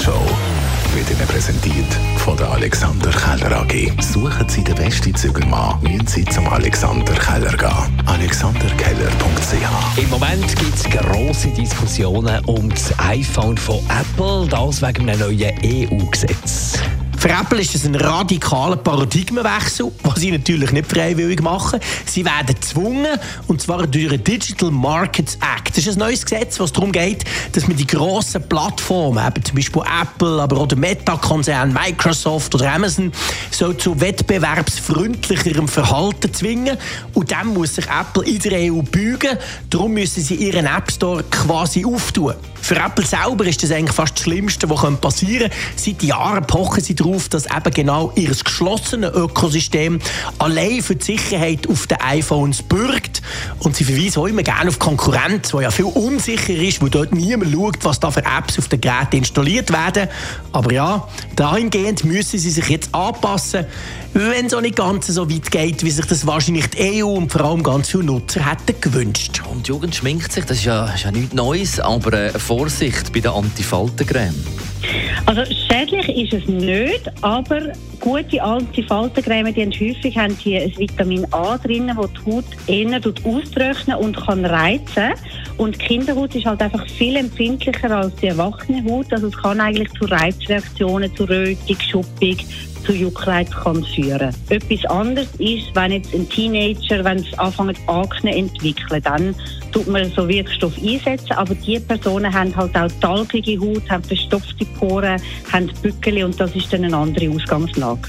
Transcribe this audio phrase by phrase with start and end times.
[0.00, 0.24] Morgenshow
[0.94, 3.92] wird Ihnen präsentiert von der Alexander Keller AG.
[4.00, 8.02] Suchen Sie den besten Zügelmann, müssen Sie zum Alexander Keller gehen.
[8.06, 15.20] AlexanderKeller.ch Im Moment gibt es grosse Diskussionen um das iPhone von Apple, das wegen einem
[15.20, 16.78] neuen EU-Gesetz.
[17.20, 21.78] Für Apple ist es ein radikaler Paradigmenwechsel, was sie natürlich nicht freiwillig machen.
[22.06, 25.76] Sie werden gezwungen, und zwar durch den Digital Markets Act.
[25.76, 29.54] Das ist ein neues Gesetz, was darum geht, dass man die grossen Plattformen, eben zum
[29.54, 33.12] Beispiel Apple, aber auch der Meta-Konzern, Microsoft oder Amazon,
[33.50, 36.78] so zu wettbewerbsfreundlicherem Verhalten zwingen.
[37.12, 39.36] Und dann muss sich Apple in der EU beugen.
[39.68, 42.32] Darum müssen sie ihren App Store quasi auftun.
[42.62, 45.56] Für Apple selber ist das eigentlich fast das Schlimmste, was passieren könnte.
[45.76, 49.98] Seit Jahren pochen sie darauf, dass eben genau ihr geschlossenes Ökosystem
[50.38, 53.22] allein für die Sicherheit auf den iPhones bürgt.
[53.58, 57.12] Und sie verweisen auch immer gerne auf Konkurrenz, die ja viel unsicher ist, wo dort
[57.12, 60.08] niemand schaut, was da für Apps auf den Geräten installiert werden.
[60.52, 63.66] Aber ja, dahingehend müssen sie sich jetzt anpassen,
[64.12, 67.30] wenn es auch nicht ganz so weit geht, wie sich das wahrscheinlich die EU und
[67.30, 69.42] vor allem ganz viele Nutzer hätten gewünscht.
[69.50, 73.12] Und die Jugend schminkt sich, das ist ja, ist ja nichts Neues, aber äh, Vorsicht
[73.12, 74.34] bei der Antifaltencreme.
[75.26, 81.26] Also schädlich ist es nicht, aber gute Antifaltencreme, die haben häufig haben die ein Vitamin
[81.32, 85.12] A drin, das die Haut eher austrocknen und kann reizen.
[85.56, 89.12] Und die Kinderhaut ist halt einfach viel empfindlicher als die erwachsene Haut.
[89.12, 92.36] Also es kann eigentlich zu Reizreaktionen, zu Rötung, Schuppung,
[92.84, 94.34] zu Juckreiz kann führen.
[94.48, 99.34] Etwas anderes ist, wenn jetzt ein Teenager, wenn es anfängt Akne entwickeln, dann
[99.72, 104.64] tut man so Wirkstoff einsetzen, aber die Personen haben halt auch talgige Haut, haben verstopfte
[104.78, 105.20] Poren,
[105.52, 108.08] haben Bückeli und das ist dann eine andere Ausgangslage.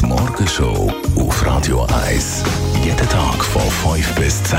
[0.00, 2.44] Die Morgenshow auf Radio 1.
[2.84, 3.62] Jeden Tag von
[3.94, 4.58] 5 bis 10.